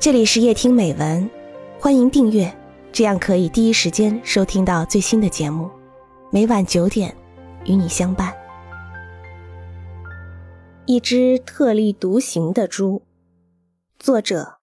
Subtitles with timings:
[0.00, 1.28] 这里是夜听美文，
[1.80, 2.56] 欢迎订阅，
[2.92, 5.68] 这样可以第一时间收听到最新的节目。
[6.30, 7.12] 每晚九点，
[7.64, 8.32] 与你相伴。
[10.86, 13.02] 一只特立独行的猪，
[13.98, 14.58] 作者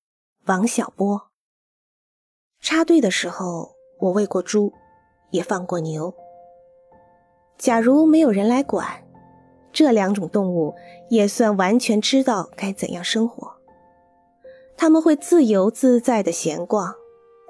[0.45, 1.23] 王小波。
[2.61, 4.71] 插队的时候，我喂过猪，
[5.31, 6.13] 也放过牛。
[7.57, 9.04] 假如没有人来管，
[9.73, 10.73] 这两种动物
[11.09, 13.55] 也算完全知道该怎样生活。
[14.78, 16.95] 他们会自由自在的闲逛，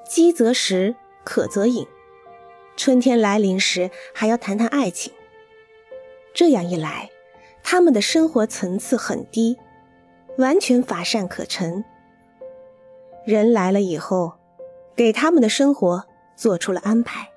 [0.07, 1.85] 饥则食，渴则饮。
[2.77, 5.13] 春天来临时，还要谈谈爱情。
[6.33, 7.09] 这样一来，
[7.63, 9.57] 他们的生活层次很低，
[10.37, 11.83] 完全乏善可陈。
[13.25, 14.33] 人来了以后，
[14.95, 17.29] 给他们的生活做出了安排。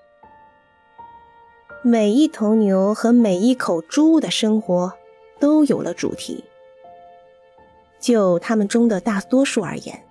[1.83, 4.93] 每一头牛和每一口猪的生活
[5.39, 6.45] 都有了主题。
[8.01, 10.05] 就他们中的大多数而言，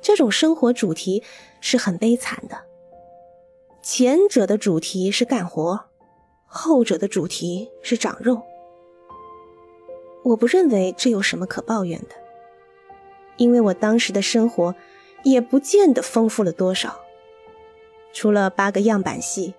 [0.00, 1.22] 这种生活主题
[1.60, 2.58] 是很悲惨的。
[3.82, 5.86] 前者的主题是干活，
[6.44, 8.42] 后者的主题是长肉。
[10.24, 12.16] 我不认为这有什么可抱怨的，
[13.36, 14.74] 因为我当时的生活
[15.22, 17.00] 也不见得丰富了多少，
[18.12, 19.54] 除了八个样板戏，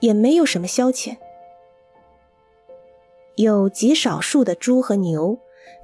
[0.00, 1.16] 也没有什么消遣。
[3.36, 5.38] 有极少数的猪和牛。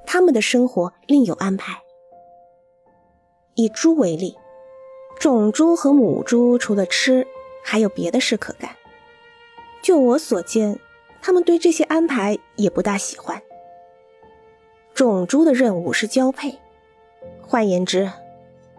[0.05, 1.81] 他们的生活另有安排。
[3.55, 4.35] 以猪为例，
[5.19, 7.25] 种猪和母猪除了吃，
[7.63, 8.75] 还有别的事可干。
[9.81, 10.79] 就我所见，
[11.21, 13.41] 他们对这些安排也不大喜欢。
[14.93, 16.59] 种猪的任务是交配，
[17.41, 18.11] 换言之，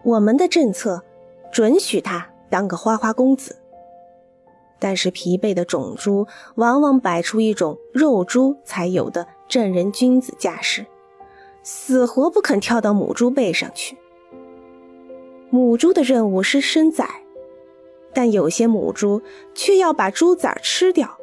[0.03, 1.03] 我们的政策
[1.53, 3.57] 准许他当个花花公子。
[4.79, 10.85] 但是疲惫的种猪往往摆出一种肉猪才有的正人君子架势。
[11.67, 13.99] 死活不肯跳到母猪背上去。
[15.51, 17.09] 母猪的任务是生崽，
[18.15, 19.21] 但有些母猪
[19.53, 21.19] 却要把猪崽吃掉。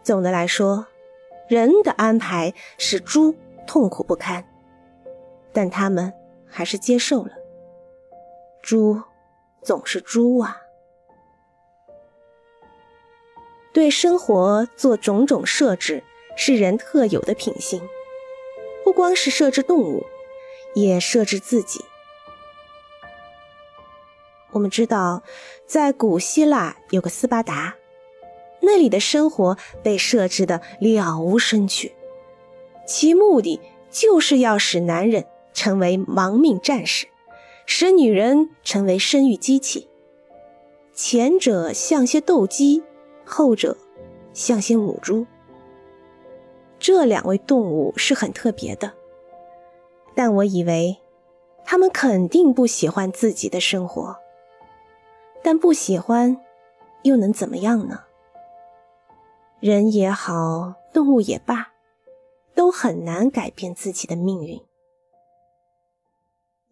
[0.00, 0.86] 总的来说，
[1.48, 3.34] 人的安排使猪
[3.66, 4.44] 痛苦不堪，
[5.52, 6.12] 但他们
[6.46, 7.32] 还是接受了。
[8.62, 9.02] 猪
[9.60, 10.56] 总是猪啊，
[13.72, 16.04] 对生活做种种设置
[16.36, 17.82] 是人特有的品性。
[18.88, 20.06] 不光是设置动物，
[20.74, 21.84] 也设置自己。
[24.52, 25.22] 我们知道，
[25.66, 27.76] 在古希腊有个斯巴达，
[28.62, 31.92] 那里的生活被设置的了无生趣，
[32.86, 33.60] 其目的
[33.90, 37.08] 就是要使男人成为亡命战士，
[37.66, 39.86] 使女人成为生育机器。
[40.94, 42.82] 前者像些斗鸡，
[43.26, 43.76] 后者
[44.32, 45.26] 像些母猪。
[46.78, 48.92] 这两位动物是很特别的，
[50.14, 50.98] 但我以为
[51.64, 54.16] 他们肯定不喜欢自己的生活。
[55.42, 56.40] 但不喜欢
[57.02, 58.00] 又能怎么样呢？
[59.60, 61.72] 人也好，动物也罢，
[62.54, 64.60] 都很难改变自己的命运。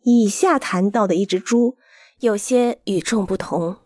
[0.02, 1.76] 以下谈到的一只猪
[2.20, 3.76] 有些与众不同。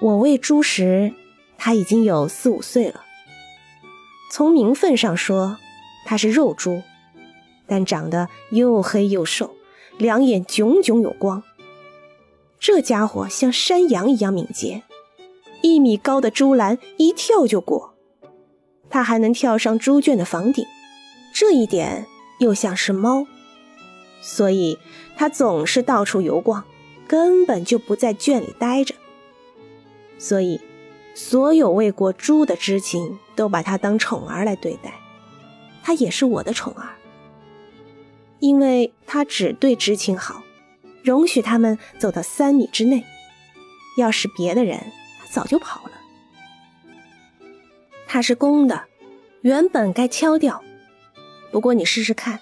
[0.00, 1.14] 我喂猪时，
[1.56, 3.04] 它已经有四五岁了。
[4.32, 5.58] 从名分上说，
[6.06, 6.80] 它是肉猪，
[7.66, 9.54] 但长得又黑又瘦，
[9.98, 11.42] 两眼炯炯有光。
[12.58, 14.84] 这家伙像山羊一样敏捷，
[15.60, 17.92] 一米高的猪栏一跳就过。
[18.88, 20.64] 它还能跳上猪圈的房顶，
[21.34, 22.06] 这一点
[22.38, 23.26] 又像是猫，
[24.22, 24.78] 所以
[25.14, 26.64] 它总是到处游逛，
[27.06, 28.94] 根本就不在圈里待着。
[30.16, 30.58] 所以。
[31.14, 34.94] 所有喂过猪的知青都把它当宠儿来对待，
[35.82, 36.96] 它也是我的宠儿，
[38.38, 40.42] 因为它只对知青好，
[41.02, 43.04] 容许他们走到三米之内。
[43.98, 44.80] 要是别的人，
[45.20, 45.90] 它早就跑了。
[48.06, 48.84] 它是公的，
[49.42, 50.62] 原本该敲掉，
[51.50, 52.40] 不过你试试看，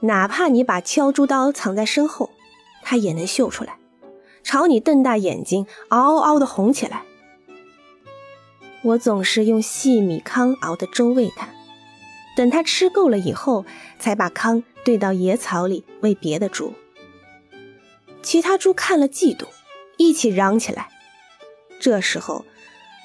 [0.00, 2.30] 哪怕你把敲猪刀藏在身后，
[2.82, 3.76] 它也能嗅出来，
[4.42, 7.04] 朝你瞪大眼睛，嗷嗷的哄起来。
[8.82, 11.48] 我总是用细米糠熬的粥喂它，
[12.36, 13.64] 等它吃够了以后，
[13.98, 16.74] 才把糠兑到野草里喂别的猪。
[18.22, 19.46] 其他猪看了嫉妒，
[19.96, 20.88] 一起嚷起来。
[21.80, 22.44] 这时候，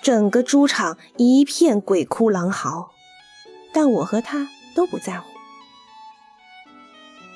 [0.02, 2.92] 整个猪场一片鬼哭狼嚎，
[3.72, 5.28] 但我和它都不在乎。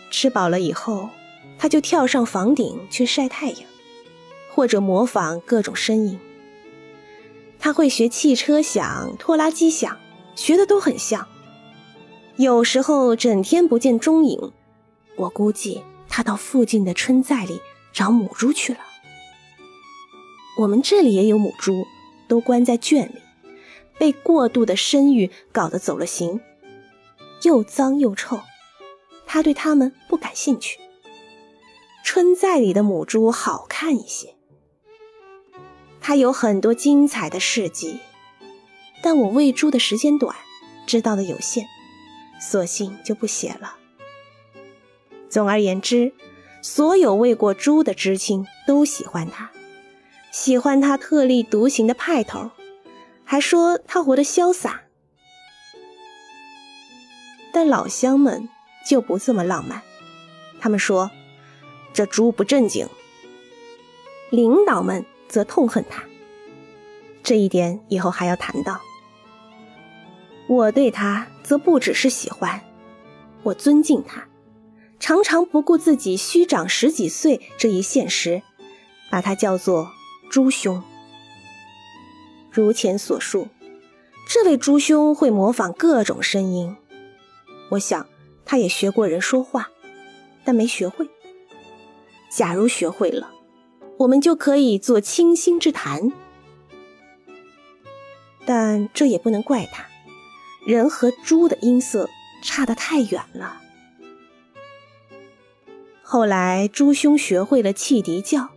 [0.09, 1.09] 吃饱了以后，
[1.59, 3.61] 它就跳上房顶去晒太阳，
[4.53, 6.19] 或者模仿各种声音。
[7.61, 9.95] 他会学汽车响、拖拉机响，
[10.35, 11.27] 学的都很像。
[12.35, 14.51] 有时候整天不见踪影，
[15.15, 17.61] 我估计他到附近的春寨里
[17.93, 18.79] 找母猪去了。
[20.57, 21.85] 我们这里也有母猪，
[22.27, 23.21] 都关在圈里，
[23.99, 26.41] 被过度的生育搞得走了形，
[27.43, 28.39] 又脏又臭。
[29.27, 30.79] 他对它们不感兴趣。
[32.03, 34.35] 春寨里的母猪好看一些，
[36.01, 37.99] 他有很多精彩的事迹，
[39.03, 40.35] 但我喂猪的时间短，
[40.85, 41.65] 知道的有限，
[42.41, 43.75] 索性就不写了。
[45.29, 46.11] 总而言之，
[46.61, 49.51] 所有喂过猪的知青都喜欢他，
[50.31, 52.51] 喜欢他特立独行的派头，
[53.23, 54.81] 还说他活得潇洒。
[57.53, 58.49] 但老乡们
[58.85, 59.81] 就不这么浪漫，
[60.59, 61.11] 他们说。
[61.93, 62.87] 这猪不正经，
[64.29, 66.03] 领导们则痛恨他。
[67.23, 68.81] 这一点以后还要谈到。
[70.49, 72.61] 我对他则不只是喜欢，
[73.43, 74.27] 我尊敬他，
[74.99, 78.41] 常常不顾自己虚长十几岁这一现实，
[79.09, 79.89] 把他叫做
[80.29, 80.83] 朱兄。
[82.51, 83.47] 如前所述，
[84.27, 86.75] 这位朱兄会模仿各种声音，
[87.69, 88.05] 我想
[88.43, 89.69] 他也学过人说话，
[90.43, 91.07] 但没学会。
[92.29, 93.31] 假如学会了，
[94.01, 96.11] 我们就可以做倾心之谈。
[98.45, 99.85] 但这也不能怪他，
[100.65, 102.09] 人和猪的音色
[102.41, 103.61] 差得太远了。
[106.01, 108.49] 后来猪兄学会了汽笛叫，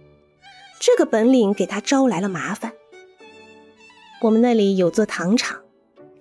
[0.81, 2.73] 这个本领给他招来了麻烦。
[4.23, 5.61] 我们那里有座糖厂，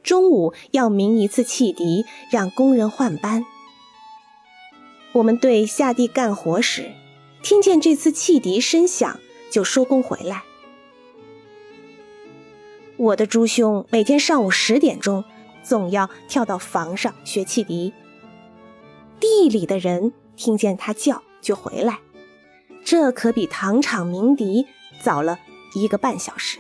[0.04, 3.46] 中午要鸣一次汽笛，让工人换班。
[5.14, 6.92] 我们队下地干活时。
[7.44, 9.20] 听见这次汽笛声响，
[9.52, 10.44] 就收工回来。
[12.96, 15.26] 我的猪兄每天上午十点钟，
[15.62, 17.92] 总要跳到房上学汽笛。
[19.20, 22.00] 地里的人听见他叫就回来，
[22.86, 24.66] 这可比糖厂鸣笛
[25.02, 25.38] 早了
[25.76, 26.60] 一个半小时。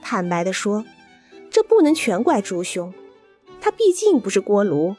[0.00, 0.82] 坦白的说，
[1.50, 2.94] 这不能全怪猪兄，
[3.60, 4.96] 他毕竟不是锅炉，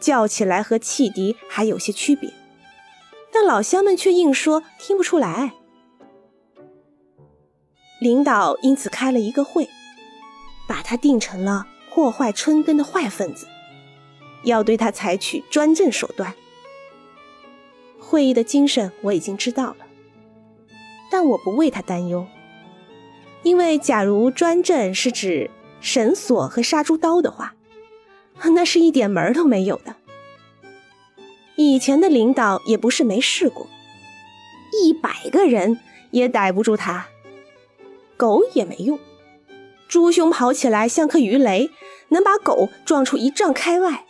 [0.00, 2.32] 叫起来和汽笛还有些区别。
[3.34, 5.52] 但老乡们却硬说听不出来。
[8.00, 9.68] 领导因此开了一个会，
[10.68, 13.48] 把他定成了破坏春耕的坏分子，
[14.44, 16.32] 要对他采取专政手段。
[17.98, 19.86] 会议的精神我已经知道了，
[21.10, 22.26] 但我不为他担忧，
[23.42, 27.56] 因为假如专政是指绳索和杀猪刀的话，
[28.52, 29.96] 那是一点门都没有的。
[31.56, 33.68] 以前的领导也不是没试过，
[34.82, 35.78] 一百个人
[36.10, 37.06] 也逮不住他，
[38.16, 38.98] 狗也没用。
[39.86, 41.70] 猪兄跑起来像颗鱼雷，
[42.08, 44.04] 能把狗撞出一丈开外。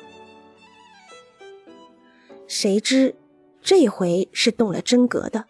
[2.46, 3.14] 谁知
[3.62, 5.44] 这回是动了真格的。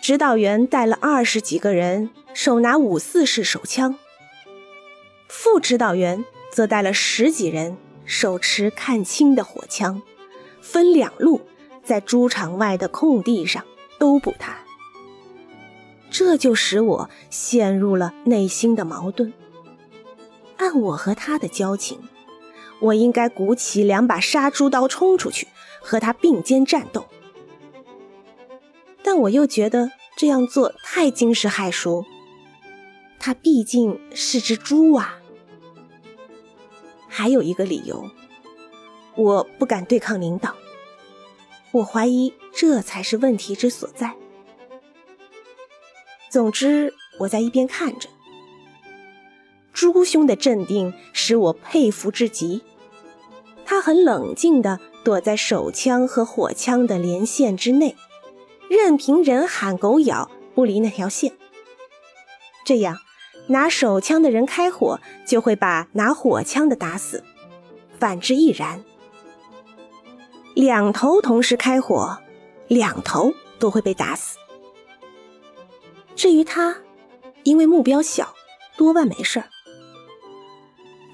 [0.00, 3.94] 指导员带了二十几个人，手拿五四式手枪；
[5.28, 10.02] 副指导员则带了十几人，手持看清的火枪。
[10.62, 11.40] 分两路，
[11.82, 13.64] 在猪场外的空地上
[13.98, 14.56] 都捕他，
[16.08, 19.32] 这就使我陷入了内心的矛盾。
[20.58, 21.98] 按我和他的交情，
[22.80, 25.48] 我应该鼓起两把杀猪刀冲出去
[25.82, 27.06] 和他并肩战斗，
[29.02, 32.04] 但我又觉得这样做太惊世骇俗。
[33.18, 35.18] 他毕竟是只猪啊。
[37.08, 38.08] 还有一个理由。
[39.14, 40.56] 我不敢对抗领导，
[41.72, 44.14] 我怀疑这才是问题之所在。
[46.30, 48.08] 总之，我在一边看着，
[49.72, 52.62] 朱兄的镇定使我佩服至极。
[53.64, 57.96] 他很冷静地躲在手枪和火枪的连线之内，
[58.68, 61.32] 任凭人喊狗咬，不离那条线。
[62.64, 62.98] 这样，
[63.48, 67.22] 拿手枪的人开火，就会把拿火枪的打死；
[67.98, 68.84] 反之亦然。
[70.54, 72.18] 两头同时开火，
[72.68, 74.38] 两头都会被打死。
[76.14, 76.76] 至于他，
[77.42, 78.34] 因为目标小，
[78.76, 79.48] 多半没事儿。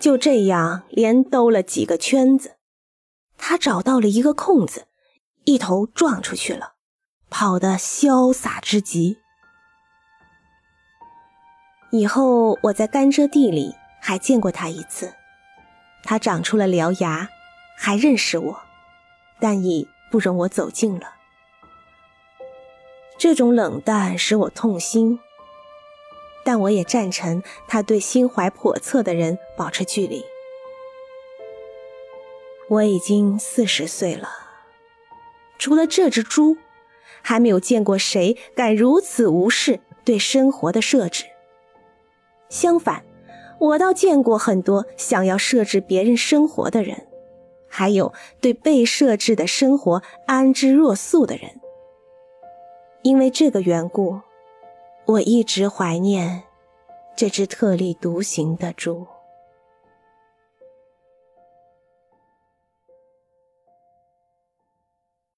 [0.00, 2.56] 就这样连兜了几个圈子，
[3.36, 4.86] 他找到了一个空子，
[5.44, 6.74] 一头撞出去了，
[7.30, 9.18] 跑得潇洒之极。
[11.90, 15.14] 以后我在甘蔗地里还见过他一次，
[16.02, 17.28] 他长出了獠牙，
[17.76, 18.67] 还认识我。
[19.40, 21.14] 但已不容我走近了。
[23.16, 25.18] 这种冷淡使我痛心，
[26.44, 30.24] 但我也赞成他对心怀叵测的人保持距离。
[32.68, 34.28] 我已经四十岁了，
[35.58, 36.56] 除了这只猪，
[37.22, 41.24] 还没有见过谁敢如此无视对生活的设置。
[42.48, 43.04] 相反，
[43.58, 47.07] 我倒见过很多想要设置别人生活的人，
[47.78, 51.60] 还有对被设置的生活安之若素的人。
[53.02, 54.20] 因为这个缘故，
[55.06, 56.42] 我一直怀念
[57.14, 59.06] 这只特立独行的猪。